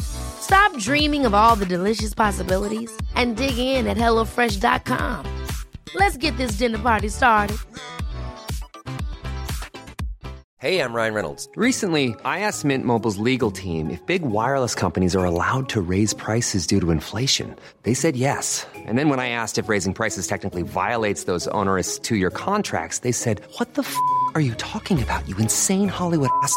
[0.00, 5.26] Stop dreaming of all the delicious possibilities and dig in at HelloFresh.com.
[5.94, 7.56] Let's get this dinner party started.
[10.58, 11.48] Hey, I'm Ryan Reynolds.
[11.56, 16.14] Recently, I asked Mint Mobile's legal team if big wireless companies are allowed to raise
[16.14, 17.56] prices due to inflation.
[17.82, 18.64] They said yes.
[18.86, 23.00] And then when I asked if raising prices technically violates those onerous two year contracts,
[23.00, 23.96] they said, What the f
[24.36, 26.56] are you talking about, you insane Hollywood ass?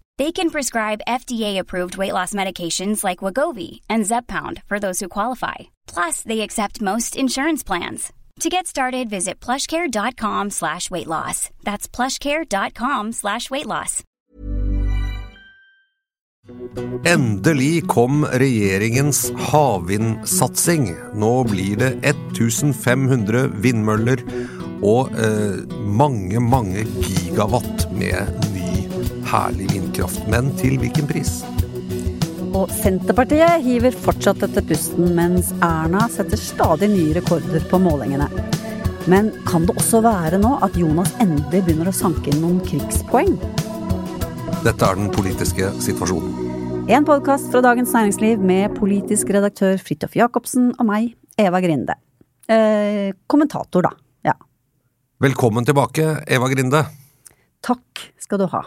[0.21, 5.71] They can prescribe FDA-approved weight loss medications like Wagovi and Zepbound for those who qualify.
[5.87, 8.13] Plus, they accept most insurance plans.
[8.41, 11.49] To get started, visit plushcare.com slash weight loss.
[11.63, 14.03] That's plushcare.com slash weight loss.
[17.05, 20.91] Endelig kom regjeringens havvindsatsing.
[21.17, 24.21] Nå blir det 1500 vindmøller
[24.85, 28.70] og eh, mange, mange gigawatt med ny,
[29.31, 30.23] herlig vindkraft.
[30.31, 31.41] Men til hvilken pris?
[32.51, 38.27] Og Senterpartiet hiver fortsatt etter pusten, mens Erna setter stadig nye rekorder på målingene.
[39.09, 43.37] Men kan det også være nå at Jonas endelig begynner å sanke inn noen krigspoeng?
[44.61, 46.51] Dette er den politiske situasjonen.
[46.91, 51.95] En podkast fra Dagens Næringsliv med politisk redaktør Fridtjof Jacobsen og meg, Eva Grinde.
[52.51, 53.93] Eh, kommentator, da.
[54.27, 54.35] Ja.
[55.23, 56.83] Velkommen tilbake, Eva Grinde.
[57.63, 58.65] Takk skal du ha.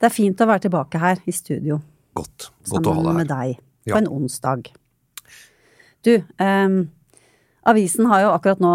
[0.00, 1.80] Det er fint å være tilbake her i studio
[2.16, 2.50] godt.
[2.70, 3.04] Godt å ha deg her.
[3.04, 3.56] sammen med deg.
[3.56, 3.94] deg Ja.
[3.94, 4.70] på en onsdag.
[6.02, 6.68] Du, eh,
[7.66, 8.74] avisen har jo akkurat nå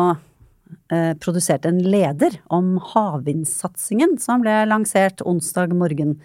[0.91, 6.19] eh, produsert en leder om havvindsatsingen som ble lansert onsdag morgen.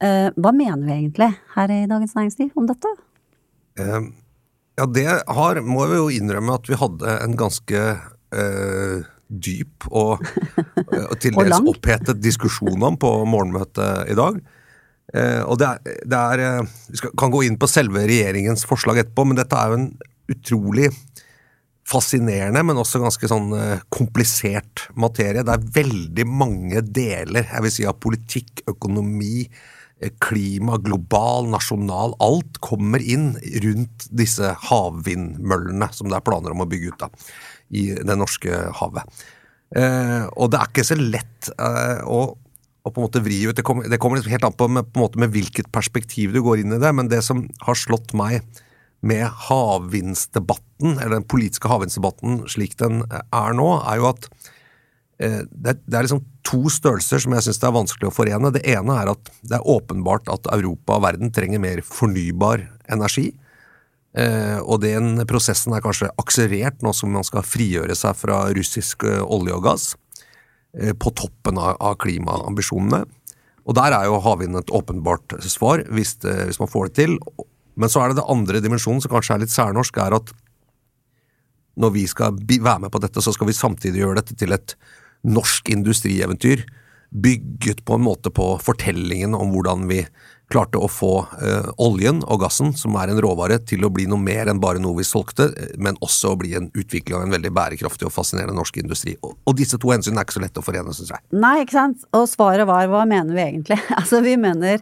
[0.00, 2.94] Eh, hva mener vi egentlig her i Dagens Næringsliv om dette?
[3.78, 4.00] Eh,
[4.76, 7.78] Ja, det har, må vi jo innrømme at vi hadde en ganske
[8.34, 10.24] eh, dyp og,
[10.84, 14.38] eh, og til dels opphetet diskusjon om på morgenmøtet i dag.
[15.14, 18.64] Eh, og det er, det er eh, Vi skal, kan gå inn på selve regjeringens
[18.68, 19.90] forslag etterpå, men dette er jo en
[20.32, 20.88] utrolig
[21.84, 23.50] fascinerende, men også ganske sånn
[23.92, 25.42] komplisert materie.
[25.44, 29.44] Det er veldig mange deler, jeg vil si av politikk, økonomi,
[30.24, 32.16] klima, global, nasjonal.
[32.24, 33.34] Alt kommer inn
[33.64, 37.10] rundt disse havvindmøllene som det er planer om å bygge ut da,
[37.70, 39.24] i det norske havet.
[39.74, 43.56] Eh, og det er ikke så lett eh, å, å på en måte vri ut.
[43.56, 46.42] Det kommer, det kommer liksom helt an på, med, på måte med hvilket perspektiv du
[46.44, 48.44] går inn i det, men det som har slått meg
[49.04, 54.28] med havvindsdebatten, eller den politiske havvindsdebatten slik den er nå, er jo at
[55.20, 58.52] eh, det, det er liksom to størrelser som jeg syns det er vanskelig å forene.
[58.54, 63.32] Det ene er at det er åpenbart at Europa og verden trenger mer fornybar energi.
[64.14, 69.02] Eh, og den prosessen er kanskje akselerert nå som man skal frigjøre seg fra russisk
[69.08, 69.86] eh, olje og gass.
[70.78, 73.04] eh, På toppen av, klimaambisjonene.
[73.64, 77.18] Og der er jo havvind et åpenbart svar, hvis, det, hvis man får det til.
[77.74, 80.34] Men så er det det andre dimensjonen, som kanskje er litt særnorsk, er at
[81.74, 84.76] når vi skal være med på dette, så skal vi samtidig gjøre dette til et
[85.26, 86.62] norsk industrieventyr.
[87.10, 90.04] Bygget på en måte på fortellingen om hvordan vi
[90.54, 94.22] klarte å få eh, oljen og gassen, som er en råvare, til å bli noe
[94.22, 97.34] mer enn bare noe vi solgte, eh, men også å bli en utvikling av en
[97.34, 99.16] veldig bærekraftig og fascinerende norsk industri.
[99.22, 101.24] Og, og disse to hensynene er ikke så lett å forene, syns jeg.
[101.34, 102.06] Nei, ikke sant?
[102.16, 103.80] Og svaret var hva mener vi egentlig?
[104.04, 104.80] Altså, vi mener,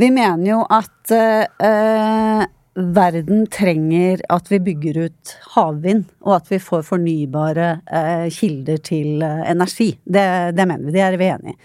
[0.00, 2.44] vi mener jo at eh,
[2.76, 9.22] verden trenger at vi bygger ut havvind, og at vi får fornybare eh, kilder til
[9.24, 9.92] eh, energi.
[10.04, 10.26] Det,
[10.56, 11.60] det mener vi, det er vi enig i.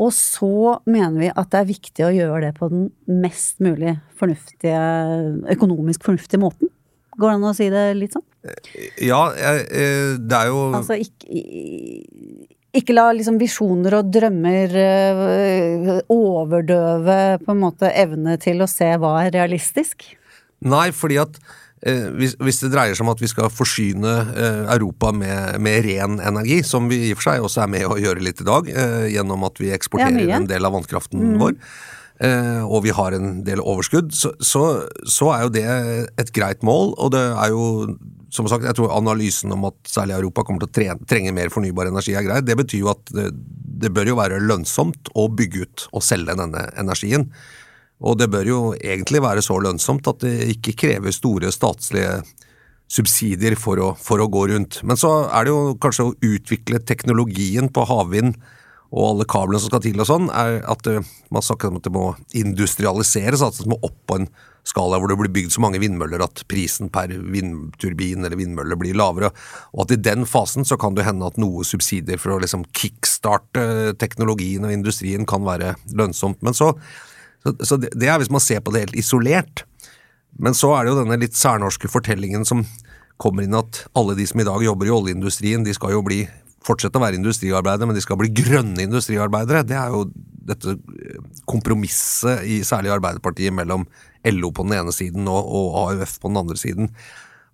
[0.00, 2.88] Og så mener vi at det er viktig å gjøre det på den
[3.20, 4.80] mest mulig fornuftige,
[5.52, 6.70] økonomisk fornuftige måten.
[7.20, 8.26] Går det an å si det litt sånn?
[9.02, 11.42] Ja, eh, det er jo Altså ikke,
[12.80, 18.88] ikke la liksom visjoner og drømmer øh, overdøve på en måte evne til å se
[19.02, 20.06] hva er realistisk.
[20.64, 24.64] Nei, fordi at eh, hvis, hvis det dreier seg om at vi skal forsyne eh,
[24.74, 27.96] Europa med, med ren energi, som vi i og for seg også er med å
[28.00, 31.56] gjøre litt i dag, eh, gjennom at vi eksporterer en del av vannkraften vår,
[32.26, 34.64] eh, og vi har en del overskudd, så, så,
[35.08, 35.64] så er jo det
[36.20, 36.92] et greit mål.
[37.00, 37.64] Og det er jo,
[38.28, 41.52] som sagt, jeg tror analysen om at særlig Europa kommer til å tre, trenge mer
[41.54, 42.42] fornybar energi er grei.
[42.44, 43.30] Det betyr jo at det,
[43.80, 47.30] det bør jo være lønnsomt å bygge ut og selge denne energien.
[48.00, 52.20] Og det bør jo egentlig være så lønnsomt at det ikke krever store statslige
[52.90, 54.80] subsidier for å, for å gå rundt.
[54.86, 58.34] Men så er det jo kanskje å utvikle teknologien på havvind
[58.90, 61.84] og alle kablene som skal til og sånn, er at eh, man snakker om at
[61.86, 64.26] det må industrialiseres, At det må opp på en
[64.66, 68.98] skala hvor det blir bygd så mange vindmøller at prisen per vindturbin eller vindmølle blir
[68.98, 69.30] lavere,
[69.72, 72.66] og at i den fasen så kan det hende at noe subsidier for å liksom
[72.76, 76.42] kickstarte teknologien og industrien kan være lønnsomt.
[76.42, 76.74] Men så,
[77.44, 79.64] så, så det, det er hvis man ser på det helt isolert.
[80.40, 82.64] Men så er det jo denne litt særnorske fortellingen som
[83.20, 86.22] kommer inn at alle de som i dag jobber i oljeindustrien, de skal jo bli
[86.64, 89.64] fortsette å være industriarbeidere, men de skal bli grønne industriarbeidere.
[89.68, 90.04] Det er jo
[90.50, 90.76] dette
[91.48, 93.86] kompromisset i særlig Arbeiderpartiet mellom
[94.28, 96.90] LO på den ene siden og, og AUF på den andre siden.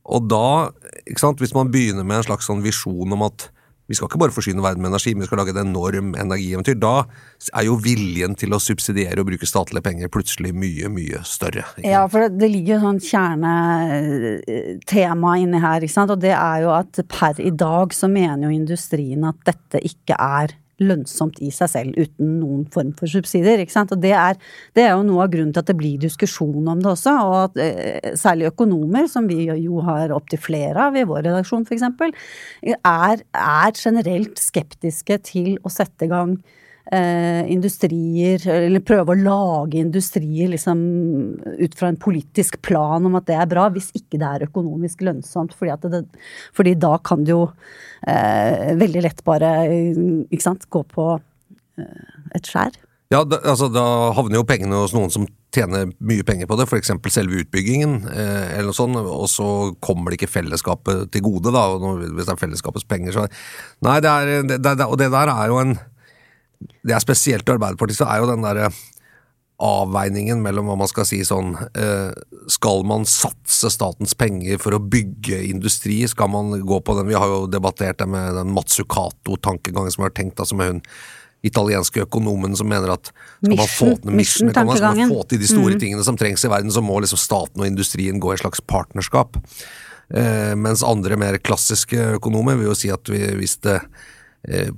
[0.06, 0.70] Og da,
[1.06, 3.48] hvis man begynner med en slags sånn visjon om at
[3.86, 6.74] vi skal ikke bare forsyne verden med energi, men vi skal lage et enorm energieventyr.
[6.82, 7.06] Da
[7.52, 11.64] er jo viljen til å subsidiere og bruke statlige penger plutselig mye, mye større.
[11.86, 16.14] Ja, for det, det ligger jo sånn kjernetema inni her, ikke sant.
[16.14, 20.14] Og det er jo at per i dag så mener jo industrien at dette ikke
[20.18, 20.48] er
[20.82, 23.62] lønnsomt i seg selv uten noen form for subsidier.
[23.62, 23.94] ikke sant?
[23.94, 24.36] Og det er,
[24.76, 27.14] det er jo noe av grunnen til at det blir diskusjon om det også.
[27.26, 31.66] Og at eh, særlig økonomer, som vi jo har opptil flere av i vår redaksjon
[31.66, 31.86] f.eks.,
[32.76, 39.80] er, er generelt skeptiske til å sette i gang eh, industrier, eller prøve å lage
[39.80, 40.78] industrier liksom
[41.58, 45.02] ut fra en politisk plan om at det er bra, hvis ikke det er økonomisk
[45.02, 45.56] lønnsomt.
[45.58, 46.04] Fordi, det,
[46.54, 47.48] fordi da kan det jo
[48.06, 49.50] eh, veldig lett bare
[50.42, 52.04] sant, gå på eh,
[52.38, 52.78] et skjær.
[53.14, 56.66] Ja, da, altså, da havner jo pengene hos noen som tjener mye penger på det,
[56.66, 56.90] f.eks.
[57.14, 59.48] selve utbyggingen, eh, eller noe sånt, og så
[59.82, 61.68] kommer det ikke fellesskapet til gode, da,
[62.02, 63.28] hvis det er fellesskapets penger, så
[63.86, 65.76] Nei, det er, det, det, og det der er jo en
[66.58, 68.70] Det er spesielt i Arbeiderpartiet, så er jo den derre
[69.62, 72.10] avveiningen mellom hva man skal si sånn eh,
[72.52, 76.02] Skal man satse statens penger for å bygge industri?
[76.10, 80.10] Skal man gå på den Vi har jo debattert det med den Matsukato-tankegangen som vi
[80.10, 80.82] har tenkt, altså med hun
[81.46, 85.38] italienske økonomen som mener at skal man få til mission, mission, skal man få til
[85.38, 88.34] de store tingene som trengs i verden, så må liksom staten og industrien gå i
[88.34, 89.38] et slags partnerskap.
[90.10, 94.04] Eh, mens andre mer klassiske økonomer vil jo si at vi, hvis det eh,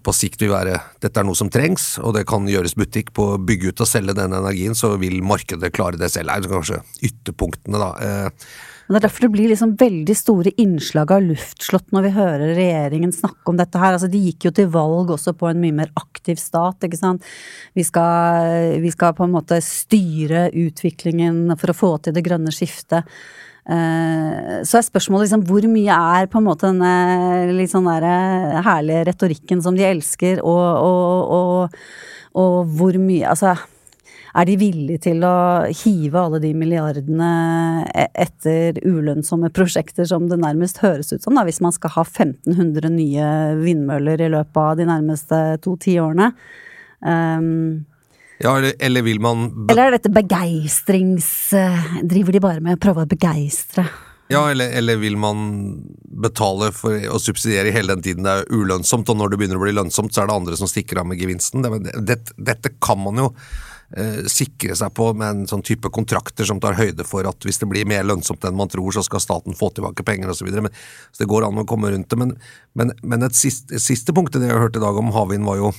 [0.03, 3.35] på sikt vil være dette er noe som trengs, og det kan gjøres butikk på
[3.35, 6.33] å bygge ut og selge den energien, så vil markedet klare det selv.
[6.33, 6.81] Det er kanskje
[7.11, 7.93] ytterpunktene, da.
[8.89, 12.55] Men Det er derfor det blir liksom veldig store innslag av luftslott når vi hører
[12.57, 13.93] regjeringen snakke om dette her.
[13.93, 17.27] Altså, de gikk jo til valg også på en mye mer aktiv stat, ikke sant.
[17.77, 22.55] Vi skal, vi skal på en måte styre utviklingen for å få til det grønne
[22.55, 23.05] skiftet.
[23.69, 28.07] Eh, Så er spørsmålet liksom hvor mye er på en måte denne litt sånn der
[28.09, 31.83] eh, herlige retorikken som de elsker, og, og, og,
[32.39, 33.57] og hvor mye Altså
[34.39, 37.29] er de villige til å hive alle de milliardene
[37.97, 42.05] e- etter ulønnsomme prosjekter som det nærmest høres ut som, da, hvis man skal ha
[42.05, 43.29] 1500 nye
[43.59, 46.31] vindmøller i løpet av de nærmeste to-ti årene?
[47.01, 47.87] Um,
[48.39, 51.53] ja, eller, eller vil man eller er dette begeistrings...
[51.53, 53.87] eh, Driver de bare med å prøve å begeistre?
[54.29, 55.39] Ja, eller, eller vil man
[56.21, 59.63] betale for å subsidiere hele den tiden det er ulønnsomt, og når det begynner å
[59.65, 61.65] bli lønnsomt, så er det andre som stikker av med gevinsten.
[61.65, 63.31] Det, det, dette kan man jo
[63.97, 67.63] eh, sikre seg på med en sånn type kontrakter som tar høyde for at hvis
[67.63, 70.53] det blir mer lønnsomt enn man tror, så skal staten få tilbake penger osv.
[70.53, 70.67] Så.
[70.69, 72.21] Men- så det går an å komme rundt det.
[72.21, 72.37] Men,
[72.77, 75.73] men, men et siste, siste punktet det jeg hørte i dag om havvind, var jo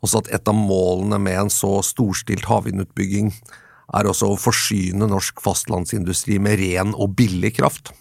[0.00, 3.32] også at et av målene med en så storstilt havvindutbygging
[3.96, 7.92] er også å forsyne norsk fastlandsindustri med ren og billig kraft.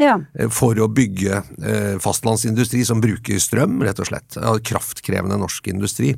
[0.00, 0.18] Ja.
[0.34, 4.38] Eh, For å bygge eh, fastlandsindustri som bruker strøm, rett og slett.
[4.66, 6.14] Kraftkrevende norsk industri.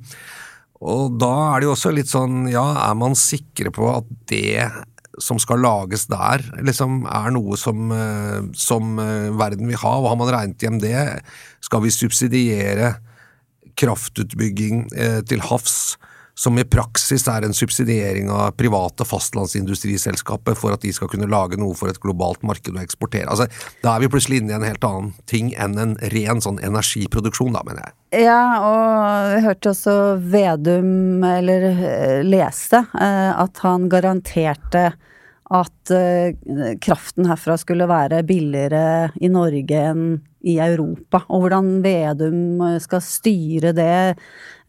[0.87, 4.69] Og da er det jo også litt sånn, ja, er man sikre på at det
[5.25, 8.97] som skal lages der, liksom er noe som, eh, som
[9.41, 11.23] verden vil ha, og har man regnet hjem det?
[11.65, 12.95] Skal vi subsidiere
[13.81, 15.97] kraftutbygging eh, til havs,
[16.37, 21.57] som i praksis er en subsidiering av private fastlandsindustriselskaper for at de skal kunne lage
[21.57, 23.31] noe for et globalt marked å eksportere.
[23.33, 23.49] Altså,
[23.81, 27.57] da er vi plutselig inne i en helt annen ting enn en ren sånn energiproduksjon,
[27.57, 27.97] da, mener jeg.
[28.27, 29.97] Ja, og jeg hørte også
[30.37, 34.91] Vedum, eller eh, leste, eh, at han garanterte
[35.55, 36.35] at eh,
[36.83, 40.09] kraften herfra skulle være billigere i Norge enn
[40.47, 41.21] i Europa.
[41.31, 44.17] Og hvordan Vedum eh, skal styre det,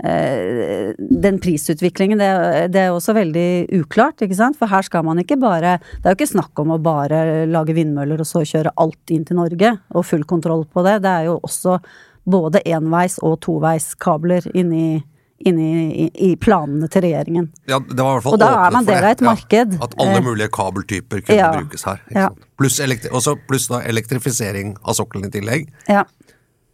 [0.06, 2.30] eh, den prisutviklingen, det,
[2.76, 4.60] det er også veldig uklart, ikke sant.
[4.60, 7.76] For her skal man ikke bare Det er jo ikke snakk om å bare lage
[7.78, 11.00] vindmøller og så kjøre alt inn til Norge, og full kontroll på det.
[11.06, 11.80] Det er jo også
[12.28, 15.00] både enveis- og toveiskabler inni
[15.46, 15.68] inni
[16.06, 17.50] i, i planene til regjeringen.
[17.70, 19.04] Ja, det var i hvert fall Og da er man del det.
[19.04, 19.76] av et marked.
[19.78, 21.52] Ja, at alle Eh, mulige kabeltyper kunne ja.
[21.54, 22.02] brukes her.
[22.16, 22.30] Ja.
[22.58, 25.70] Pluss da elektrifisering av sokkelen i tillegg.
[25.88, 26.04] Ja.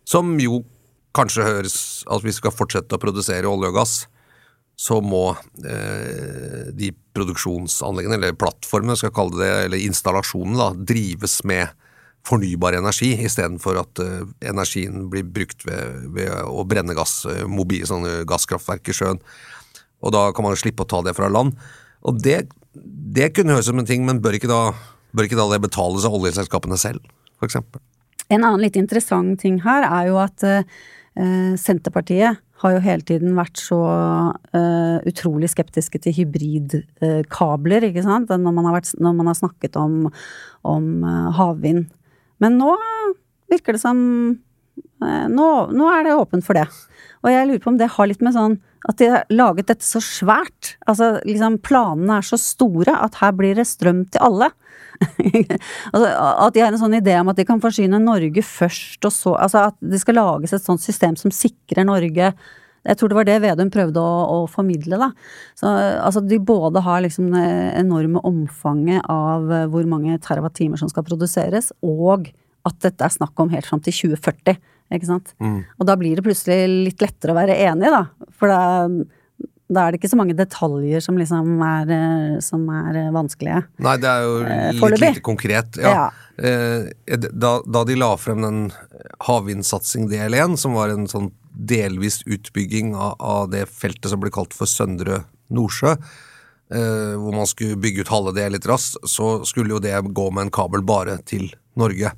[0.08, 0.64] Som jo
[1.14, 1.76] kanskje høres
[2.10, 4.08] At vi skal fortsette å produsere olje og gass,
[4.80, 11.44] så må eh, de produksjonsanleggene, eller plattformene, skal jeg kalle det, eller installasjonene, da, drives
[11.46, 11.70] med
[12.28, 17.90] fornybar energi, istedenfor at uh, energien blir brukt ved, ved å brenne gass, mobil mobile
[17.90, 19.22] sånne gasskraftverk i sjøen.
[20.04, 21.56] Og da kan man slippe å ta det fra land.
[22.04, 24.74] Og det, det kunne høres ut som en ting, men bør ikke, da,
[25.16, 27.04] bør ikke da det betales av oljeselskapene selv,
[27.44, 27.84] eksempel?
[28.32, 30.64] En annen litt interessant ting her er jo at uh,
[31.60, 38.56] Senterpartiet har jo hele tiden vært så uh, utrolig skeptiske til hybridkabler, ikke sant, når
[38.56, 40.08] man har, vært, når man har snakket om,
[40.68, 41.90] om eh, havvind.
[42.44, 42.74] Men nå
[43.54, 43.98] virker det som
[44.34, 46.68] eh, nå, nå er det åpent for det.
[47.24, 49.86] Og jeg lurer på om det har litt med sånn at de har laget dette
[49.88, 50.74] så svært.
[50.90, 54.50] Altså liksom planene er så store at her blir det strøm til alle.
[55.94, 59.14] altså, at de har en sånn idé om at de kan forsyne Norge først, og
[59.16, 62.34] så Altså at det skal lages et sånt system som sikrer Norge
[62.84, 65.10] jeg tror det var det Vedum prøvde å, å formidle, da.
[65.60, 67.48] Så, altså, de både har liksom det
[67.80, 72.30] enorme omfanget av eh, hvor mange terawattimer som skal produseres, og
[72.68, 74.60] at dette er snakk om helt fram til 2040.
[74.94, 75.34] Ikke sant?
[75.42, 78.30] Og da blir det plutselig litt lettere å være enig, da.
[78.38, 78.62] For da,
[79.74, 83.64] da er det ikke så mange detaljer som liksom er, eh, som er eh, vanskelige.
[83.84, 85.14] Nei, det er jo litt foreløpig.
[85.16, 85.80] lite konkret.
[85.82, 85.94] Ja.
[85.94, 86.10] Ja.
[86.38, 88.60] Eh, da, da de la frem den
[89.28, 94.34] havvindsatsing del 1, som var en sånn delvis utbygging av, av det feltet som ble
[94.34, 95.96] kalt for Søndre Nordsjø,
[96.74, 100.30] eh, hvor man skulle bygge ut halve det litt raskt, så skulle jo det gå
[100.32, 102.14] med en kabel bare til Norge.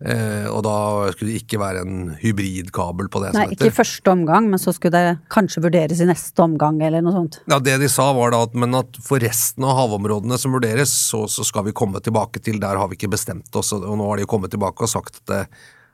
[0.00, 4.08] Eh, og da skulle det ikke være en hybridkabel på det Nei, ikke i første
[4.08, 7.36] omgang, men så skulle det kanskje vurderes i neste omgang, eller noe sånt.
[7.50, 10.94] Ja, Det de sa var da at, men at for resten av havområdene som vurderes,
[11.10, 13.74] så, så skal vi komme tilbake til, der har vi ikke bestemt oss.
[13.76, 15.42] Og nå har de kommet tilbake og sagt at det,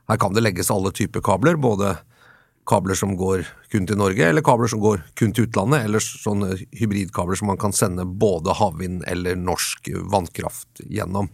[0.07, 1.97] her kan det legges alle typer kabler, både
[2.67, 6.53] kabler som går kun til Norge, eller kabler som går kun til utlandet, eller sånne
[6.75, 11.31] hybridkabler som man kan sende både havvind eller norsk vannkraft gjennom.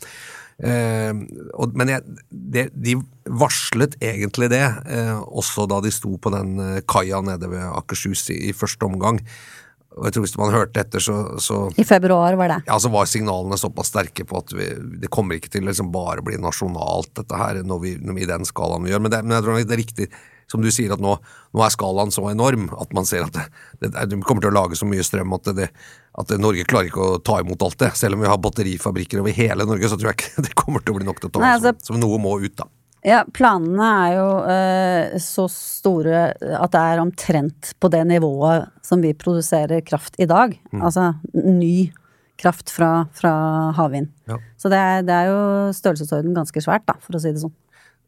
[0.63, 1.11] Eh,
[1.57, 6.55] og, men jeg, det, de varslet egentlig det, eh, også da de sto på den
[6.61, 9.19] eh, kaia nede ved Akershus i, i første omgang.
[9.93, 12.59] Og jeg tror Hvis man hørte etter, så, så I februar var det.
[12.65, 14.71] ja, så var signalene såpass sterke på at vi,
[15.03, 18.23] det kommer ikke til å liksom bare bli nasjonalt, dette her, når vi, når vi
[18.25, 19.03] i den skalaen vi gjør.
[19.05, 20.09] Men det, men jeg tror det er riktig,
[20.53, 23.47] som du sier, at nå, nå er skalaen så enorm at man ser at det,
[23.81, 25.71] det, det kommer til å lage så mye strøm at, det,
[26.21, 27.91] at Norge klarer ikke å ta imot alt det.
[27.99, 30.95] Selv om vi har batterifabrikker over hele Norge, så tror jeg ikke det kommer til
[30.95, 32.69] å bli nok til å ta Nei, altså, som, som noe må ut, da.
[33.03, 39.03] Ja, planene er jo eh, så store at det er omtrent på det nivået som
[39.03, 40.55] vi produserer kraft i dag.
[40.71, 40.79] Mm.
[40.79, 41.91] Altså ny
[42.39, 43.33] kraft fra, fra
[43.77, 44.07] havvind.
[44.29, 44.39] Ja.
[44.59, 45.41] Så det er, det er jo
[45.75, 47.53] størrelsesorden ganske svært, da, for å si det sånn.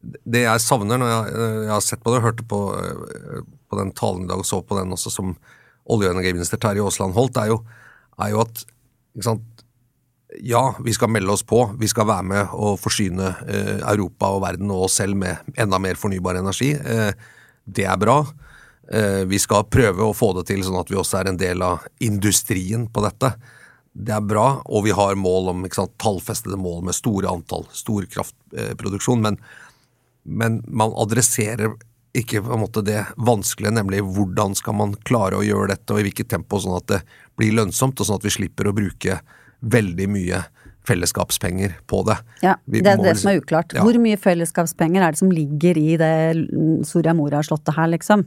[0.02, 3.80] Det jeg savner når jeg, eh, jeg har sett på det hørte på, eh, på
[3.80, 5.36] den talen i dag og så på den også som
[5.86, 7.60] olje- og energiminister Terje Aasland holdt, er jo,
[8.22, 8.64] er jo at
[9.22, 9.56] sant,
[10.42, 14.42] ja, vi skal melde oss på, vi skal være med og forsyne eh, Europa og
[14.44, 16.72] verden og oss selv med enda mer fornybar energi.
[16.74, 17.12] Eh,
[17.64, 18.20] det er bra.
[18.92, 21.62] Eh, vi skal prøve å få det til sånn at vi også er en del
[21.64, 23.32] av industrien på dette.
[23.96, 28.04] Det er bra, og vi har mål om sant, tallfestede mål med store antall, stor
[28.12, 29.40] kraftproduksjon, men
[30.26, 31.76] men man adresserer
[32.16, 36.00] ikke på en måte det vanskelige, nemlig hvordan skal man klare å gjøre dette, og
[36.00, 37.00] i hvilket tempo, sånn at det
[37.36, 39.18] blir lønnsomt, og sånn at vi slipper å bruke
[39.60, 40.44] veldig mye
[40.86, 42.16] fellesskapspenger på det.
[42.42, 43.74] Ja, Det er det liksom- som er uklart.
[43.74, 43.82] Ja.
[43.82, 48.26] Hvor mye fellesskapspenger er det som ligger i det Soria Moria-slottet her, liksom?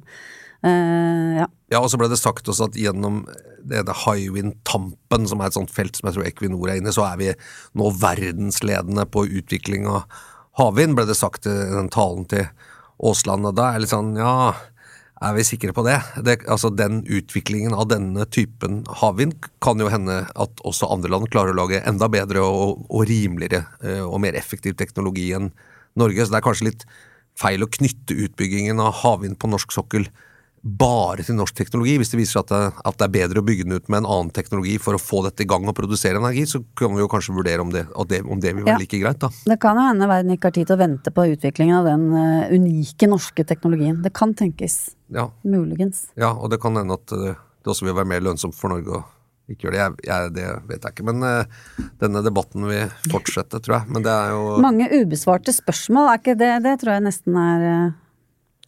[0.63, 1.47] Uh, ja.
[1.71, 3.25] Ja, og så ble det sagt også at gjennom
[3.63, 7.05] denne Hywind-tampen, som er et sånt felt som jeg tror Equinor er inne i, så
[7.07, 7.33] er vi
[7.79, 10.03] nå verdensledende på utvikling av
[10.59, 12.45] havvind, ble det sagt i den talen til
[12.99, 13.47] Aasland.
[13.47, 14.53] Og da er jeg litt sånn, ja,
[15.19, 15.97] er vi sikre på det?
[16.23, 16.37] det?
[16.47, 21.51] Altså Den utviklingen av denne typen havvind kan jo hende at også andre land klarer
[21.51, 25.51] å lage enda bedre og, og rimeligere eh, og mer effektiv teknologi enn
[25.99, 26.23] Norge.
[26.23, 26.87] Så det er kanskje litt
[27.39, 30.07] feil å knytte utbyggingen av havvind på norsk sokkel
[30.61, 31.95] bare til norsk teknologi.
[32.01, 34.01] Hvis det viser seg at det, at det er bedre å bygge den ut med
[34.01, 37.03] en annen teknologi for å få dette i gang og produsere energi, så kan vi
[37.03, 38.79] jo kanskje vurdere om det, det, om det vil være Ja.
[38.81, 39.29] like greit, da.
[39.45, 42.09] Det kan jo hende verden ikke har tid til å vente på utviklingen av den
[42.13, 44.01] uh, unike norske teknologien.
[44.03, 44.95] Det kan tenkes.
[45.07, 46.09] Ja, Muligens.
[46.19, 48.99] ja og det kan hende at uh, det også vil være mer lønnsomt for Norge
[48.99, 49.05] å
[49.49, 49.79] ikke gjøre det.
[49.81, 51.07] Jeg, jeg, det vet jeg ikke.
[51.07, 53.95] Men uh, denne debatten vil fortsette, tror jeg.
[53.95, 57.65] Men det er jo Mange ubesvarte spørsmål, er ikke det Det tror jeg nesten er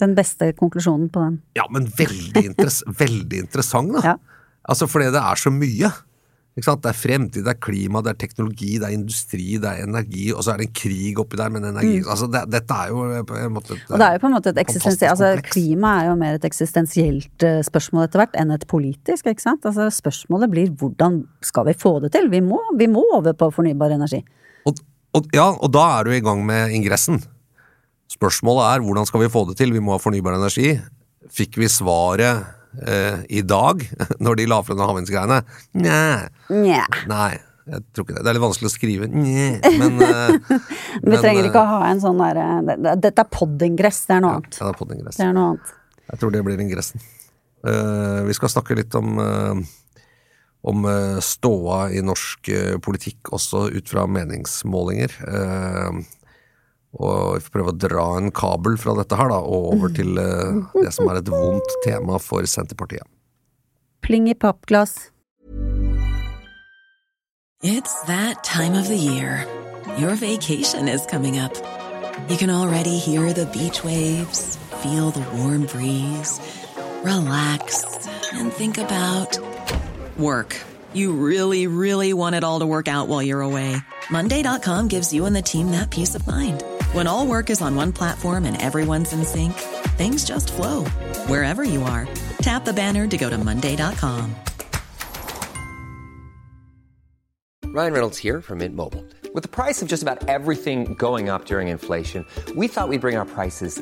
[0.02, 1.42] den beste konklusjonen på den.
[1.58, 4.14] Ja, men veldig, interess veldig interessant, da.
[4.14, 4.16] Ja.
[4.70, 5.92] Altså, fordi det er så mye.
[6.52, 10.34] Det er fremtid, det er klima, det er teknologi, det er industri, det er energi,
[10.36, 13.06] og så er det en krig oppi der, men energi Altså, det, dette er jo
[13.24, 13.94] på en måte et, Mm.
[13.94, 16.46] Og det er jo på en måte et eksistensielt Altså klima er jo mer et
[16.46, 19.66] eksistensielt eh, spørsmål etter hvert enn et politisk, ikke sant.
[19.66, 22.28] Altså spørsmålet blir hvordan skal vi få det til?
[22.30, 24.20] Vi må, vi må over på fornybar energi.
[24.68, 24.84] Og,
[25.16, 27.24] og, ja, og da er du i gang med ingressen.
[28.12, 29.72] Spørsmålet er hvordan skal vi få det til?
[29.76, 30.74] Vi må ha fornybar energi.
[31.32, 32.44] Fikk vi svaret
[32.84, 33.86] eh, i dag,
[34.24, 35.40] når de la frem havvindsgreiene?
[35.80, 36.84] Nja.
[37.08, 37.32] Nei,
[37.72, 38.26] jeg tror ikke det.
[38.26, 39.08] Det er litt vanskelig å skrive.
[39.12, 39.48] Nja.
[39.80, 40.60] Men, eh,
[41.08, 44.26] Vi trenger ikke eh, å ha en sånn derre det- Dette er poddingress, det er
[44.26, 44.60] noe annet.
[44.60, 45.12] Ja, det er.
[45.16, 45.76] Det er noe annet.
[46.12, 47.04] Jeg tror det blir ingressen.
[47.62, 49.56] Uh, vi skal snakke litt om, uh,
[50.68, 55.14] om eh, ståa i norsk eh, politikk, også ut fra meningsmålinger.
[57.00, 60.92] Og prøve å dra en kabel fra dette her, da, og over til eh, det
[60.96, 63.08] som er et vondt tema for Senterpartiet.
[64.02, 65.12] Pling i pappglass.
[67.64, 69.46] It's that time of the year.
[70.00, 71.54] Your vacation is coming up.
[72.28, 76.40] You can already hear the beach waves, feel the warm breeze,
[77.04, 79.38] relax, and think about
[80.18, 80.58] work.
[80.94, 83.78] You really, really want it all to work out while you're away.
[84.10, 86.64] Monday.com gives you and the team that peace of mind.
[86.92, 89.54] When all work is on one platform and everyone's in sync,
[89.98, 90.84] things just flow
[91.28, 92.08] wherever you are.
[92.42, 94.36] Tap the banner to go to Monday.com.
[97.68, 99.06] Ryan Reynolds here from Mint Mobile.
[99.34, 102.26] With the price of just about everything going up during inflation,
[102.58, 103.82] we thought we'd bring our prices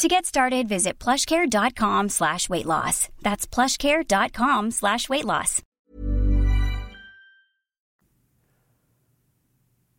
[0.00, 3.08] To get started, visit plushcare.com slash weight loss.
[3.22, 5.62] That's plushcare.com slash weight loss.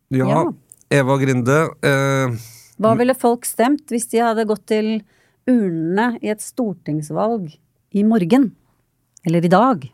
[0.08, 0.52] Ja, Ja.
[0.90, 1.56] Eva Grinde.
[1.82, 2.36] Eh,
[2.78, 5.00] Hva ville folk stemt hvis de hadde gått til
[5.48, 7.56] urnene i et stortingsvalg
[7.96, 8.50] i morgen?
[9.26, 9.88] Eller i dag?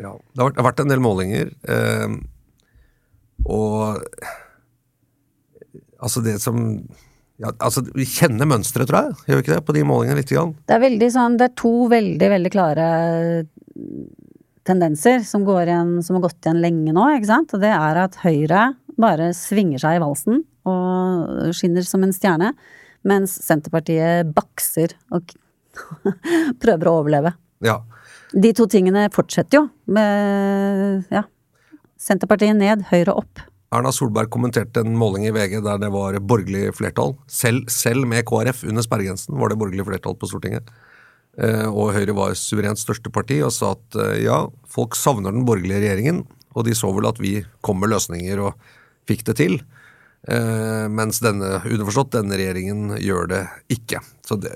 [0.00, 2.16] ja, det har vært, det har vært en del målinger, eh,
[3.44, 4.04] og
[6.00, 6.88] altså det som
[7.38, 9.18] ja, altså Vi kjenner mønsteret, tror jeg.
[9.28, 9.64] Gjør vi ikke det?
[9.68, 10.54] På de målingene lite grann.
[10.66, 12.86] Det er veldig sånn, det er to veldig, veldig klare
[14.68, 17.54] tendenser som, går igjen, som har gått igjen lenge nå, ikke sant?
[17.54, 18.64] Og det er at Høyre
[18.98, 22.50] bare svinger seg i valsen og skinner som en stjerne,
[23.06, 25.30] mens Senterpartiet bakser og
[26.62, 27.32] prøver å overleve.
[27.64, 27.78] Ja.
[28.34, 31.22] De to tingene fortsetter jo med, ja,
[31.98, 33.46] Senterpartiet ned, Høyre opp.
[33.68, 37.12] Erna Solberg kommenterte en måling i VG der det var borgerlig flertall.
[37.28, 40.70] Selv, selv med KrF under sperregrensen var det borgerlig flertall på Stortinget.
[41.38, 45.44] Eh, og Høyre var suverent største parti og sa at eh, ja, folk savner den
[45.46, 46.24] borgerlige regjeringen,
[46.56, 48.56] og de så vel at vi kom med løsninger og
[49.08, 49.60] fikk det til.
[50.32, 53.44] Eh, mens denne, underforstått, denne regjeringen gjør det
[53.76, 54.00] ikke.
[54.28, 54.50] Det,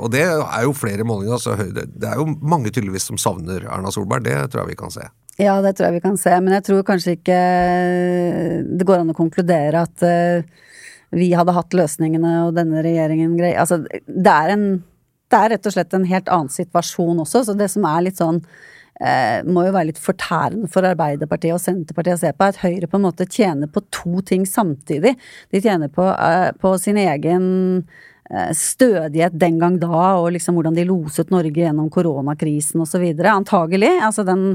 [0.00, 1.40] og det er jo flere målinger.
[1.40, 4.92] Altså, det er jo mange tydeligvis som savner Erna Solberg, det tror jeg vi kan
[4.92, 5.08] se.
[5.40, 7.38] Ja, det tror jeg vi kan se, men jeg tror kanskje ikke
[8.70, 10.46] det går an å konkludere at eh,
[11.14, 14.68] vi hadde hatt løsningene og denne regjeringen greier Altså, det er en
[15.30, 18.20] Det er rett og slett en helt annen situasjon også, så det som er litt
[18.20, 18.38] sånn
[19.02, 22.86] eh, må jo være litt fortærende for Arbeiderpartiet og Senterpartiet å se på, at Høyre
[22.90, 25.16] på en måte tjener på to ting samtidig.
[25.50, 27.48] De tjener på, eh, på sin egen
[27.82, 28.04] eh,
[28.56, 33.04] stødighet den gang da, og liksom hvordan de loset Norge gjennom koronakrisen osv.
[33.28, 33.92] Antagelig.
[34.02, 34.54] Altså den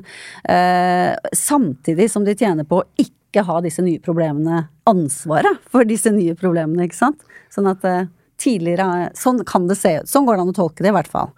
[0.50, 6.10] eh, Samtidig som de tjener på å ikke ha disse nye problemene, ansvaret for disse
[6.14, 7.28] nye problemene, ikke sant.
[7.54, 8.08] Sånn at eh,
[8.40, 10.10] tidligere Sånn kan det se ut.
[10.10, 11.34] Sånn går det an å tolke det, i hvert fall.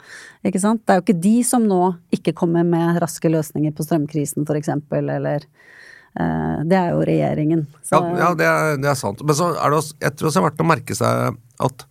[0.47, 0.85] Ikke sant?
[0.85, 1.81] Det er jo ikke de som nå
[2.15, 7.65] ikke kommer med raske løsninger på strømkrisen, for eksempel, eller eh, Det er jo regjeringen.
[7.81, 9.25] Så, Ja, ja det, er, det er sant.
[9.25, 11.85] Men så er det også, jeg tror også det er verdt å merke seg at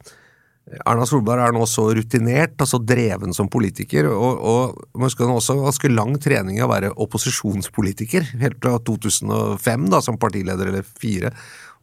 [0.71, 5.33] Erna Solberg er nå så rutinert, og så dreven som politiker, og, og man skal
[5.33, 10.87] også ganske lang trening i å være opposisjonspolitiker, helt fra 2005 da, som partileder, eller
[10.87, 11.33] fire,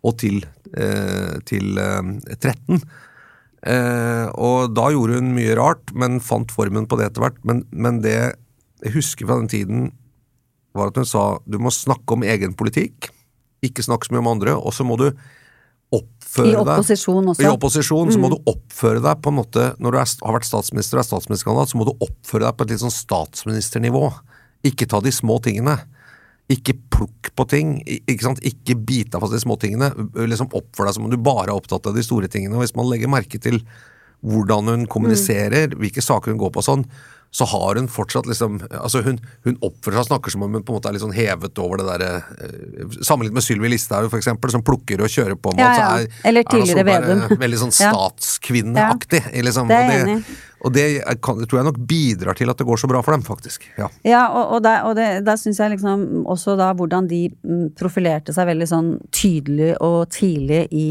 [0.08, 0.40] og til,
[0.72, 2.80] eh, til eh, 13.
[3.68, 7.42] Eh, og da gjorde hun mye rart, men fant formen på det etter hvert.
[7.48, 8.18] Men, men det
[8.86, 9.88] jeg husker fra den tiden,
[10.78, 13.10] var at hun sa du må snakke om egen politikk,
[13.66, 15.10] ikke snakke så mye om andre, og så må du
[16.28, 17.44] oppføre I deg opposisjon også.
[17.44, 20.48] I opposisjon så må du oppføre deg på en måte Når du er, har vært
[20.48, 24.04] statsminister og er statsministerkandidat, så må du oppføre deg på et litt sånn statsministernivå.
[24.68, 25.78] Ikke ta de små tingene.
[26.52, 27.76] Ikke plukk på ting.
[27.86, 28.42] Ikke, sant?
[28.46, 29.92] ikke bit deg fast i de små tingene.
[30.16, 32.56] Liksom Oppfør deg som om du bare er opptatt av de store tingene.
[32.58, 33.62] Og Hvis man legger merke til
[34.26, 36.88] hvordan hun kommuniserer, hvilke saker hun går på sånn,
[37.38, 40.64] så har hun fortsatt liksom altså hun, hun oppfører seg og snakker som om hun
[40.66, 42.10] på en måte er litt sånn hevet over det derre
[42.42, 45.90] eh, Sammenlignet med Sylvi Listhaug, eksempel, som plukker og kjører på med Ja, ja.
[46.02, 47.22] er Eller tidligere Vedum.
[47.28, 47.92] eh, Veldig sånn Ja.
[47.94, 49.22] statskvinneaktig.
[49.46, 49.68] Liksom.
[49.70, 50.38] Det er jeg enig i.
[50.66, 50.86] og det
[51.22, 53.68] kan, tror jeg nok bidrar til at det går så bra for dem, faktisk.
[53.78, 53.90] Ja.
[54.08, 57.68] Ja, og, og, der, og det, der syns jeg liksom også da hvordan de mm,
[57.78, 60.88] profilerte seg veldig sånn tydelig og tidlig i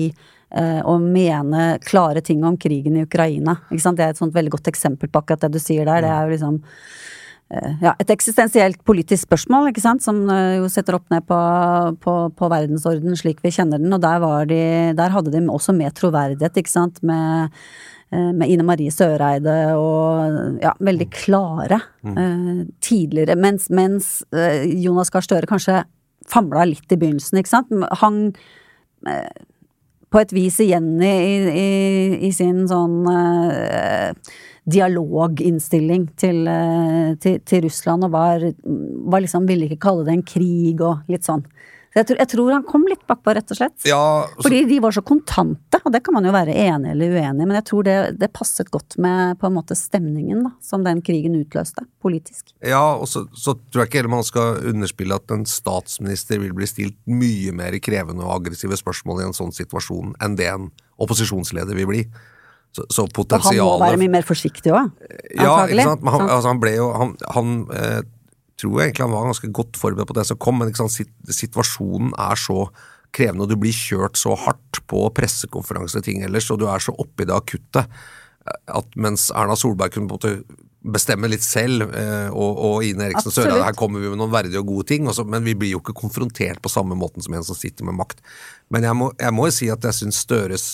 [0.57, 3.59] eh, å mene klare ting om krigen i Ukraina.
[3.71, 3.99] Ikke sant?
[3.99, 6.05] Det er et sånt veldig godt eksempel på akkurat det du sier der.
[6.05, 6.61] Det er jo liksom
[7.55, 11.41] eh, ja, et eksistensielt politisk spørsmål, ikke sant, som eh, jo setter opp ned på,
[12.05, 14.63] på, på verdensorden slik vi kjenner den, og der var de
[14.97, 17.53] Der hadde de også med troverdighet, ikke sant, med
[18.13, 25.11] eh, med Ine Marie Søreide og ja, veldig klare eh, tidligere, mens, mens eh, Jonas
[25.11, 25.83] Gahr Støre kanskje
[26.31, 27.75] famla litt i begynnelsen, ikke sant.
[28.01, 28.21] Hang
[29.07, 29.45] eh,
[30.17, 31.17] på et vis igjen i,
[31.53, 31.71] i,
[32.25, 34.15] i sin sånn eh,
[34.65, 38.47] dialoginnstilling til, eh, til, til Russland, og var,
[39.13, 41.45] var liksom ville ikke kalle det en krig og litt sånn.
[41.97, 43.77] Jeg tror, jeg tror han kom litt bakpå, rett og slett.
[43.89, 47.15] Ja, så- Fordi de var så kontante, og det kan man jo være enig eller
[47.17, 50.51] uenig i, men jeg tror det, det passet godt med på en måte stemningen da,
[50.61, 52.53] som den krigen utløste, politisk.
[52.63, 56.53] Ja, og så, så tror jeg ikke heller man skal underspille at en statsminister vil
[56.53, 60.71] bli stilt mye mer krevende og aggressive spørsmål i en sånn situasjon enn det en
[61.01, 62.03] opposisjonsleder vil bli.
[62.77, 64.91] Så, så Og han må være mye mer forsiktig òg,
[65.33, 66.03] Ja, ikke sant?
[66.05, 68.03] Men han, altså, han ble jo Han, han eh,
[68.61, 70.95] tror jeg egentlig han var ganske godt forberedt på det som kom, men sant?
[71.37, 72.67] Situasjonen er så
[73.17, 76.83] krevende, og du blir kjørt så hardt på pressekonferanser og ting ellers, og du er
[76.83, 81.43] så oppi det akutte eh, at mens Erna Solberg kunne på en måte bestemme litt
[81.43, 83.33] selv, eh, og, og Ine Eriksen.
[83.35, 85.83] Søreide, her kommer vi med noen verdige og gode ting, også, men vi blir jo
[85.83, 88.23] ikke konfrontert på samme måten som en som sitter med makt.
[88.73, 90.69] Men jeg må, jeg må jo si at jeg syns Støres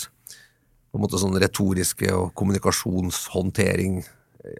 [0.92, 4.02] på en måte sånn retoriske og kommunikasjonshåndtering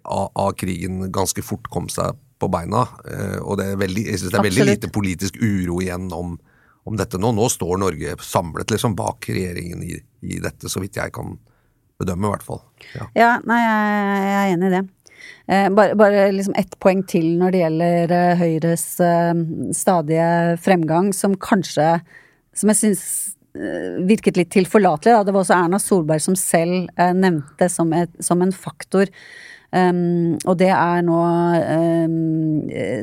[0.00, 2.82] av, av krigen ganske fort kom seg på beina.
[3.06, 4.82] eh, Og det er veldig, jeg syns det er veldig Absolutt.
[4.82, 6.34] lite politisk uro igjen om,
[6.84, 7.30] om dette nå.
[7.36, 11.36] Nå står Norge samlet liksom bak regjeringen i, i dette, så vidt jeg kan
[12.02, 12.64] bedømme, i hvert fall.
[12.96, 13.06] Ja.
[13.14, 14.82] Ja, nei, jeg, jeg er enig i det.
[15.46, 19.44] Eh, bare, bare liksom ett poeng til når det gjelder eh, Høyres eh,
[19.78, 20.30] stadige
[20.64, 22.00] fremgang, som kanskje
[22.58, 23.04] Som jeg syns
[23.54, 25.14] eh, virket litt tilforlatelig.
[25.14, 25.22] Da.
[25.28, 29.08] Det var også Erna Solberg som selv eh, nevnte som, et, som en faktor.
[29.72, 32.16] Um, og det er nå um,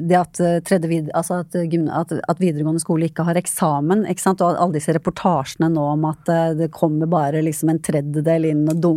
[0.05, 4.43] det at eh, vid, altså at, at, at videregående skole ikke har eksamen, ikke sant,
[4.45, 8.63] og alle disse reportasjene nå om at eh, det kommer bare liksom en tredjedel inn
[8.69, 8.93] og do,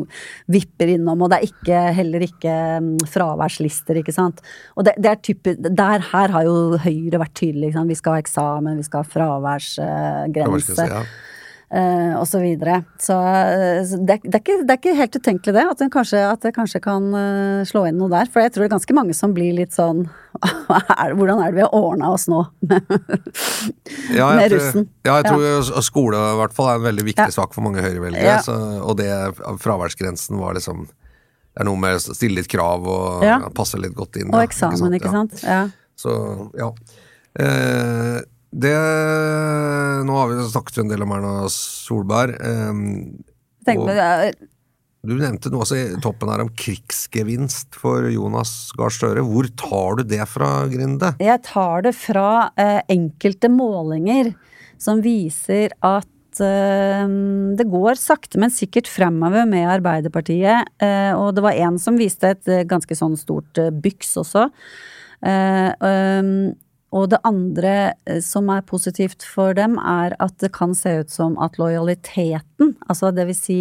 [0.52, 2.58] vipper innom, og det er ikke, heller ikke
[3.08, 4.44] fraværslister, ikke sant.
[4.76, 7.92] Og det, det er typisk, der her har jo Høyre vært tydelig, ikke sant.
[7.94, 9.12] vi skal ha eksamen, vi skal ha.
[9.16, 11.04] Fraværsgrense, ja.
[11.72, 12.82] Eh, og så videre.
[13.00, 15.86] Så, eh, det, er- det, er ikke, det er ikke helt utenkelig det, at det
[15.94, 18.28] kanskje, at det kanskje kan eh, slå inn noe der.
[18.28, 20.02] For jeg tror det er ganske mange som blir litt sånn
[20.42, 22.92] er, Hvordan er det vi har ordna oss nå med,
[24.12, 24.84] Ja, med tror, russen?
[25.08, 25.82] ja, jeg tror ja.
[25.88, 27.36] skole i hvert fall er en veldig viktig Ja.
[27.40, 28.34] sak for mange høyrevelgere.
[28.34, 28.42] Ja.
[28.44, 29.08] så- Og det
[29.64, 33.24] fraværsgrensen var liksom Det er noe med å stille litt krav og
[33.56, 34.28] passe litt godt inn.
[34.32, 35.40] Og eksamen, ikke sant?
[35.44, 35.68] Ja.
[35.96, 36.12] Så
[36.56, 36.68] ja.
[37.40, 38.20] Eh,
[38.52, 38.76] det
[40.06, 42.36] Nå har vi snakket en del om Erna Solberg.
[42.36, 42.72] Eh,
[45.02, 49.24] og du nevnte noe også i toppen her om krigsgevinst for Jonas Gahr Støre.
[49.26, 51.14] Hvor tar du det fra, Grinde?
[51.18, 54.30] Jeg tar det fra eh, enkelte målinger
[54.78, 57.02] som viser at eh,
[57.58, 60.70] det går sakte, men sikkert fremover med Arbeiderpartiet.
[60.78, 64.46] Eh, og det var en som viste et eh, ganske sånn stort eh, byks også.
[66.92, 71.00] Um, og det andre eh, som er positivt for dem, er at det kan se
[71.00, 73.58] ut som at lojaliteten, altså det vil si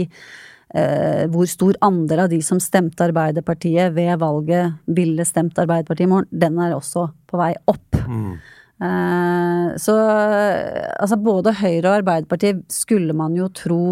[0.76, 6.12] eh, hvor stor andel av de som stemte Arbeiderpartiet ved valget, ville stemt Arbeiderpartiet i
[6.12, 8.02] morgen, den er også på vei opp.
[8.82, 13.84] Eh, så altså både Høyre og Arbeiderpartiet skulle man jo tro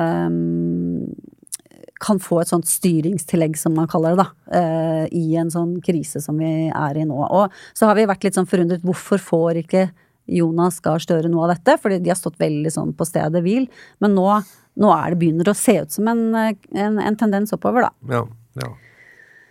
[0.00, 1.12] ehm,
[2.04, 6.20] kan få et sånt styringstillegg, som man kaller det, da, eh, i en sånn krise
[6.24, 7.16] som vi er i nå.
[7.24, 9.86] Og så har vi vært litt sånn forundret, hvorfor får ikke
[10.36, 11.78] Jonas Gahr Støre noe av dette?
[11.80, 13.66] Fordi de har stått veldig sånn på stedet hvil.
[14.04, 14.28] Men nå,
[14.80, 17.92] nå er det begynner å se ut som en, en, en tendens oppover, da.
[18.18, 18.24] Ja,
[18.62, 18.70] ja.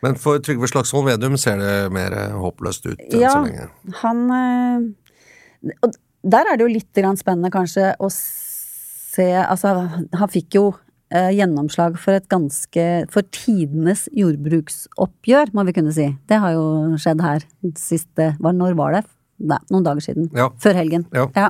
[0.04, 3.70] Men for Trygve Slagsvold Vedum ser det mer håpløst ut enn Ja, så lenge.
[4.02, 5.94] han eh, Og
[6.28, 9.72] der er det jo litt grann spennende kanskje å se Altså,
[10.12, 10.66] han fikk jo
[11.14, 16.10] eh, gjennomslag for et ganske For tidenes jordbruksoppgjør, må vi kunne si.
[16.30, 17.46] Det har jo skjedd her
[17.80, 19.04] siste var, Når var det?
[19.44, 20.30] Nei, noen dager siden.
[20.36, 20.50] Ja.
[20.62, 21.06] Før helgen.
[21.36, 21.50] Ja.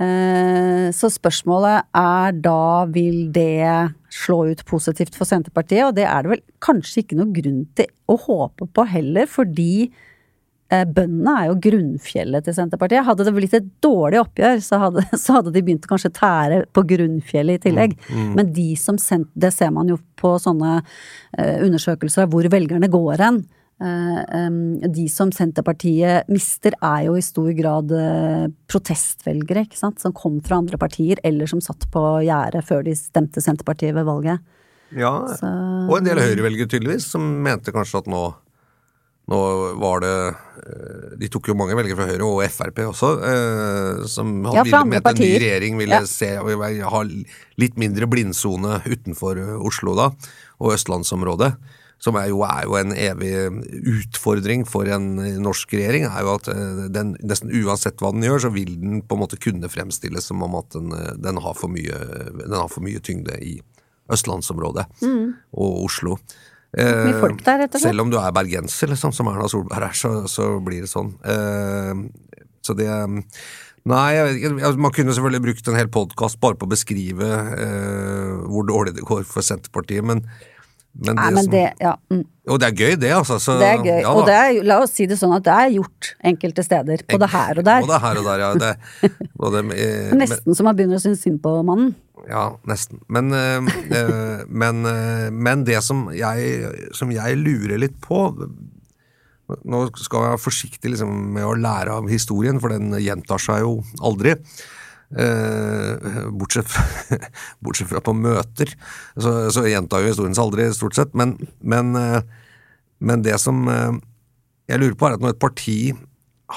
[0.00, 6.22] Eh, Så spørsmålet er da vil det slå ut positivt for Senterpartiet, og det er
[6.22, 9.90] det vel kanskje ikke noe grunn til å håpe på heller, fordi
[10.96, 13.04] bøndene er jo grunnfjellet til Senterpartiet.
[13.06, 16.62] Hadde det blitt et dårlig oppgjør, så hadde, så hadde de begynt å kanskje tære
[16.74, 17.98] på grunnfjellet i tillegg.
[18.36, 22.90] Men de som sent, det ser man jo på sånne eh, undersøkelser av hvor velgerne
[22.92, 23.44] går hen.
[23.82, 30.02] Eh, de som Senterpartiet mister, er jo i stor grad eh, protestvelgere, ikke sant.
[30.02, 34.08] Som kom fra andre partier, eller som satt på gjerdet før de stemte Senterpartiet ved
[34.08, 34.44] valget.
[34.94, 38.34] Ja, Så- og en del høyrevelgere tydeligvis, som mente kanskje at nå
[39.30, 39.38] nå
[39.80, 44.34] var det eh, De tok jo mange velgere fra Høyre, og Frp også, eh, som
[44.52, 46.04] Ja, ville andre ment en ny regjering ville Ja.
[46.08, 47.00] se ha
[47.56, 50.10] litt mindre blindsone utenfor Oslo da,
[50.60, 51.54] og østlandsområdet.
[52.04, 53.30] Som er jo, er jo en evig
[53.80, 56.04] utfordring for en norsk regjering.
[56.04, 59.22] er jo at eh, den, Nesten uansett hva den gjør, så vil den på en
[59.24, 60.90] måte kunne fremstilles som om at den,
[61.22, 61.96] den, har, for mye,
[62.44, 63.54] den har for mye tyngde i
[64.12, 64.84] østlandsområdet
[65.56, 66.18] og Oslo.
[66.74, 67.92] Mye Eh, folk der, rett og slett.
[67.92, 71.12] Selv om du er bergenser, liksom, som Erna Solberg er, så, så blir det sånn.
[71.22, 72.88] Eh, så det
[73.84, 74.68] Nei, jeg vet ikke.
[74.80, 77.26] Man kunne selvfølgelig brukt en hel podkast bare på å beskrive
[77.60, 80.22] eh, hvor dårlig det går for Senterpartiet, men,
[80.94, 81.96] men, Nei, men som, det, ja.
[82.12, 82.22] Mm.
[82.54, 83.38] Og det er gøy, det, altså.
[83.42, 84.00] Så, Det er gøy.
[84.04, 87.02] ja og det er, la oss si det sånn at det er gjort enkelte steder.
[87.10, 87.86] Både her og der.
[87.86, 88.50] Både her og der, ja.
[88.62, 89.10] Det,
[89.42, 91.94] både, eh, men- Nesten så man begynner å synes synd på mannen.
[92.28, 93.00] Ja, nesten.
[93.12, 93.58] Men, eh,
[93.98, 98.28] eh, men, eh, men det som jeg, som jeg lurer litt på
[99.44, 103.60] Nå skal jeg være forsiktig liksom, med å lære av historien, for den gjentar seg
[103.60, 104.32] jo aldri.
[105.12, 107.18] Eh, bortsett, fra,
[107.64, 108.72] bortsett fra på møter,
[109.14, 111.14] så, så gjentar jo historien seg aldri, stort sett.
[111.18, 112.20] Men, men, eh,
[113.04, 114.00] men det som eh,
[114.72, 115.78] jeg lurer på, er at når et parti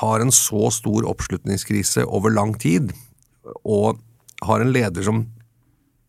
[0.02, 2.94] har en så stor oppslutningskrise over lang tid,
[3.64, 4.02] og
[4.46, 5.26] har en leder som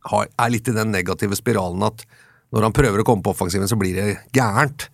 [0.09, 2.03] har, er litt i den negative spiralen at
[2.55, 4.89] når han prøver å komme på offensiven, så blir det gærent.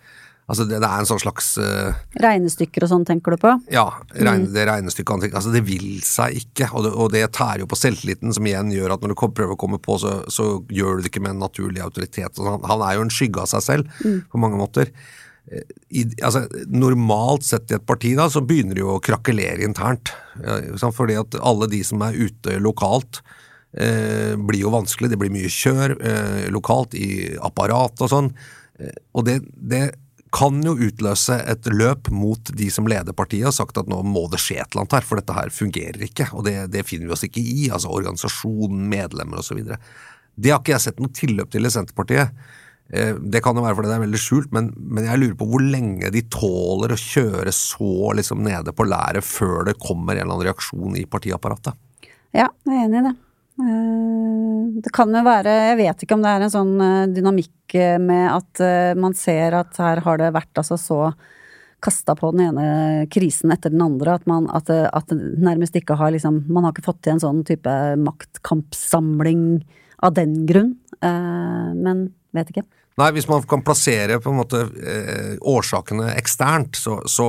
[0.45, 3.53] Altså det, det er en sånn slags uh, Regnestykker og sånn, tenker du på?
[3.73, 7.69] Ja, regne, det regnestykket altså det vil seg ikke, og det, og det tærer jo
[7.71, 10.99] på selvtilliten, som igjen gjør at når du prøver å komme på, så, så gjør
[10.99, 12.37] du det ikke med en naturlig autoritet.
[12.43, 14.03] Og han, han er jo en skygge av seg selv
[14.33, 14.93] på mange måter.
[15.49, 15.65] Eh,
[15.97, 20.13] I, altså, normalt sett i et parti da, så begynner det jo å krakelere internt.
[20.45, 20.61] Ja,
[20.93, 23.23] fordi at alle de som er ute lokalt,
[23.73, 25.13] eh, blir jo vanskelig.
[25.13, 28.33] Det blir mye kjør eh, lokalt i apparat og sånn.
[28.81, 29.85] Eh, og det, det
[30.35, 34.27] kan jo utløse et løp mot de som leder partiet og sagt at nå må
[34.33, 36.27] det skje et eller annet her, for dette her fungerer ikke.
[36.35, 37.69] Og det, det finner vi oss ikke i.
[37.71, 39.63] Altså organisasjonen, medlemmer osv.
[40.35, 42.35] Det har ikke jeg sett noe tilløp til i Senterpartiet.
[42.91, 45.49] Eh, Det kan jo være fordi det er veldig skjult, men, men jeg lurer på
[45.53, 50.27] hvor lenge de tåler å kjøre så liksom nede på læret før det kommer en
[50.27, 51.79] eller annen reaksjon i partiapparatet.
[52.35, 53.15] Ja, jeg er enig i det.
[53.61, 57.77] Eh, Det kan jo være, jeg vet ikke om det er en sånn eh, dynamikk
[57.79, 58.63] eh, med at
[58.99, 60.99] man ser at her har det vært altså så
[61.85, 66.15] kasta på den ene krisen etter den andre, at man at, at nærmest ikke har
[66.15, 69.61] liksom Man har ikke fått til en sånn type maktkampsamling
[70.01, 70.79] av den grunn.
[71.05, 72.65] Men vet ikke.
[72.95, 77.27] Nei, hvis man kan plassere på en måte eh, årsakene eksternt, så, så,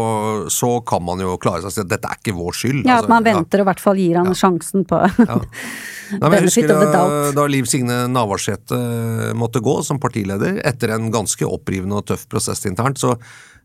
[0.53, 2.83] så kan man jo klare seg og si at dette er ikke vår skyld.
[2.83, 6.35] Ja, Altså, at man venter og i hvert fall gir han sjansen på Nei, men
[6.37, 7.01] jeg husker da,
[7.33, 12.27] da Liv Signe Navarsete eh, måtte gå som partileder, etter en ganske opprivende og tøff
[12.29, 13.15] prosess internt, så,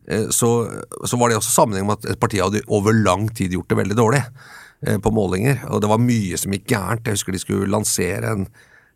[0.09, 0.49] eh, så,
[1.05, 3.77] så var det også sammenheng med at et parti hadde over lang tid gjort det
[3.83, 7.05] veldig dårlig eh, på målinger, og det var mye som gikk gærent.
[7.05, 8.49] Jeg husker de skulle lansere en,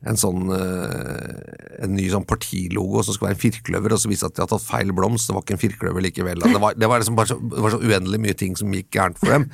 [0.06, 4.28] en sånn eh, en ny sånn partilogo som skulle være en firkløver, og så viste
[4.28, 5.30] det at de hadde tatt feil blomst.
[5.30, 6.46] Det var ikke en firkløver likevel.
[6.46, 9.22] Det var, det var liksom bare så, var så uendelig mye ting som gikk gærent
[9.22, 9.50] for dem.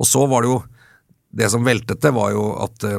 [0.00, 0.60] Og så var det jo
[1.30, 2.96] det som veltet det, var jo at uh,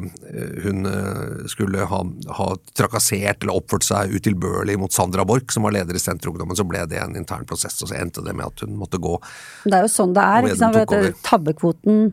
[0.63, 1.97] hun uh, skulle ha,
[2.37, 2.45] ha,
[2.79, 6.55] trakassert eller oppført seg utilbørlig mot Sandra Borch, som var leder i Senterungdommen.
[6.55, 9.17] Så ble det en intern prosess, og så endte det med at hun måtte gå.
[9.65, 10.47] Det er jo sånn det er.
[10.47, 11.25] ikke sant?
[11.27, 12.05] Tabbekvoten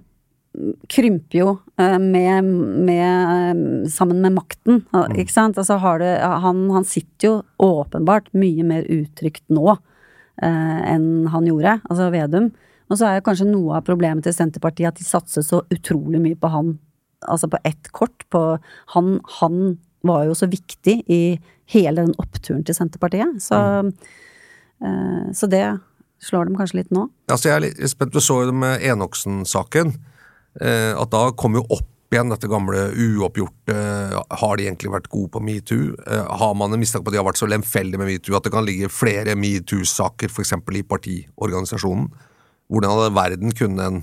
[0.90, 2.46] krymper jo uh, med,
[2.88, 5.18] med, sammen med makten, mm.
[5.20, 5.60] ikke sant.
[5.60, 9.78] Altså det, han, han, sitter jo åpenbart mye mer utrygt nå
[10.38, 12.52] enn han gjorde, altså Vedum.
[12.88, 16.20] Og så er jo kanskje noe av problemet til Senterpartiet at de satser så utrolig
[16.22, 16.76] mye på han,
[17.26, 18.24] altså på ett kort.
[18.32, 18.42] På
[18.94, 21.22] han, han var jo så viktig i
[21.74, 23.42] hele den oppturen til Senterpartiet.
[23.44, 23.90] Så, mm.
[24.86, 25.66] eh, så det
[26.24, 27.06] slår dem kanskje litt nå.
[27.30, 29.92] Altså jeg er litt spent, Du så jo det med Enoksen-saken.
[30.58, 33.74] Uh, at da kom jo opp igjen dette gamle uoppgjorte
[34.40, 35.90] Har de egentlig vært gode på metoo?
[36.06, 38.46] Uh, har man en mistanke på at de har vært så lemfeldige med metoo at
[38.46, 40.54] det kan ligge flere metoo-saker f.eks.
[40.56, 42.08] i partiorganisasjonen?
[42.68, 44.00] Hvordan hadde verden kunne en,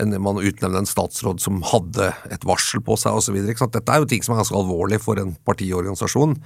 [0.00, 3.36] en, man utnevne en statsråd som hadde et varsel på seg osv.
[3.44, 6.38] Dette er jo ting som er ganske alvorlig for en partiorganisasjon.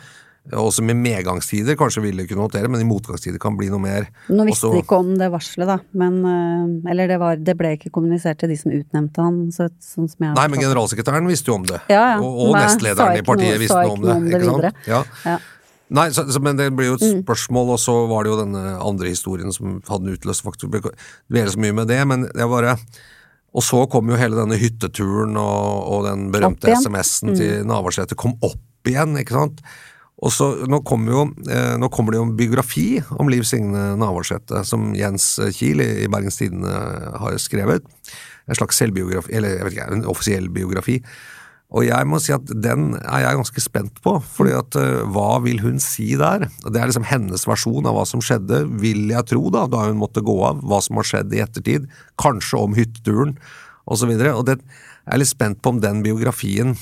[0.52, 4.10] Og som i medgangstider kanskje ville kunne håndtere, men i motgangstider kan bli noe mer.
[4.28, 5.78] Nå visste de ikke om det varselet, da.
[5.96, 9.38] Men, eh, eller det, var, det, ble ikke kommunisert til de som utnevnte han.
[9.54, 11.80] Så, sånn som jeg Nei, men generalsekretæren visste jo om det.
[11.88, 12.18] Ja, ja.
[12.20, 14.18] Og, og nestlederen i partiet visste noe om det.
[14.18, 14.84] Om det ikke sant?
[14.90, 15.00] Ja.
[15.24, 15.38] ja.
[15.94, 17.22] Nei, så, men det blir jo et mm.
[17.22, 21.64] spørsmål, og så var det jo denne andre historien som hadde utløst faktisk gjelder så
[21.64, 22.76] mye med det, men det bare
[23.54, 27.36] Og så kom jo hele denne hytteturen og, og den berømte SMS-en mm.
[27.38, 29.62] til Navarsete kom opp igjen, ikke sant?
[30.22, 33.94] Og så, nå, kommer jo, eh, nå kommer det jo en biografi om Liv Signe
[33.98, 36.74] Navarsete, som Jens Kiel i, i Bergens Tidende
[37.20, 37.88] har skrevet.
[38.46, 41.00] En slags selvbiografi, eller jeg vet ikke, en offisiell biografi.
[41.74, 45.40] Og jeg må si at den er jeg ganske spent på, fordi at uh, hva
[45.42, 46.46] vil hun si der?
[46.62, 49.98] Det er liksom hennes versjon av hva som skjedde, vil jeg tro, da, da hun
[49.98, 51.88] måtte gå av, hva som har skjedd i ettertid,
[52.20, 53.34] kanskje om hytteturen
[53.90, 54.12] osv.
[54.12, 54.60] Og, så og det,
[55.02, 56.76] jeg er litt spent på om den biografien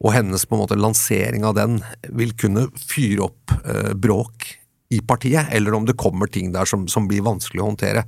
[0.00, 1.80] og hennes på en måte lansering av den
[2.16, 4.56] vil kunne fyre opp eh, bråk
[4.90, 8.02] i partiet, eller om det kommer ting der som, som blir vanskelig å håndtere.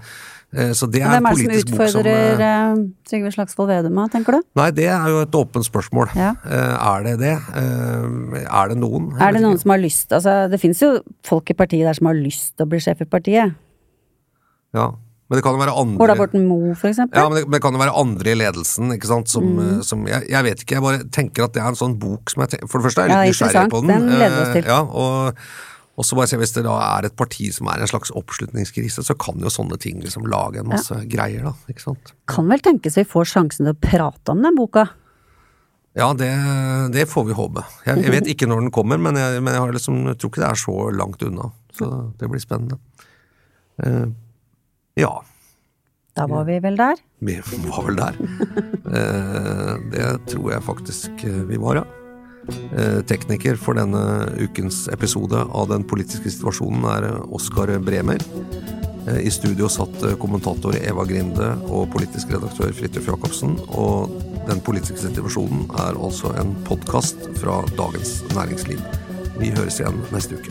[0.50, 4.38] Eh, så det er Hvem er det som utfordrer som, uh, Trygve Slagsvold Vedum, tenker
[4.38, 4.48] du?
[4.58, 6.10] Nei, det er jo et åpent spørsmål.
[6.18, 6.32] Ja.
[6.42, 7.36] Uh, er det det?
[8.42, 9.12] Er det noen?
[9.22, 10.96] Er det noen som har lyst Altså, det finnes jo
[11.28, 13.54] folk i partiet der som har lyst til å bli sjef i partiet.
[14.74, 14.90] Ja.
[15.32, 17.16] Men det kan jo være andre Ola Borten Moe, for eksempel?
[17.16, 19.78] Ja, men det, men det, kan jo være andre i ledelsen, ikke sant, som, mm.
[19.88, 22.44] som jeg, jeg, vet ikke, jeg bare tenker at det er en sånn bok som
[22.44, 23.92] jeg tenker, For det første er jeg litt ja, nysgjerrig på den.
[23.94, 24.68] Den leder oss til.
[24.68, 25.44] Ja, og
[25.92, 29.04] og så bare se, Hvis det da er et parti som er en slags oppslutningskrise,
[29.04, 31.04] så kan jo sånne ting liksom lage en masse ja.
[31.04, 31.52] greier, da.
[31.68, 32.14] ikke sant?
[32.30, 34.86] Kan vel tenkes vi får sjansen til å prate om den boka?
[35.92, 36.30] Ja, det,
[36.94, 37.66] det får vi håpe.
[37.84, 40.48] Jeg, jeg, vet ikke når den kommer, men jeg, men jeg, liksom, tror ikke det
[40.48, 41.50] er så langt unna.
[41.76, 42.80] Så det blir spennende.
[43.76, 44.08] Uh,
[44.94, 45.12] ja.
[46.12, 47.00] Da var vi vel der?
[47.24, 48.18] Vi var vel der.
[48.84, 51.84] uh, det tror jeg faktisk eh, vi var, ja.
[52.76, 58.18] Eh, tekniker for denne ukens episode av Den politiske situasjonen er Oskar Bremer.
[59.06, 63.56] Eh, I studio satt kommentator Eva Grinde og politisk redaktør Fridtjof Jacobsen.
[63.68, 64.10] Og
[64.48, 68.80] Den politiske situasjonen er altså en podkast fra Dagens Næringsliv.
[69.38, 70.50] Vi høres igjen neste uke.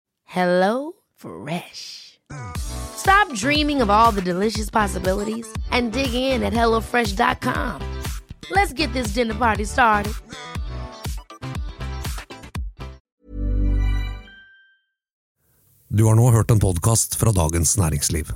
[0.31, 2.17] Hello Fresh.
[2.55, 7.81] Stop dreaming of all the delicious possibilities and dig in at HelloFresh.com.
[8.49, 10.13] Let's get this dinner party started.
[15.87, 18.31] Du har nå hørt en podkast fra Dagens Næringsliv.